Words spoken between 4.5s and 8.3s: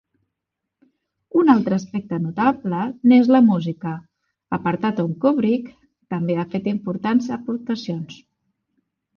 apartat on Kubrick també ha fet importants aportacions.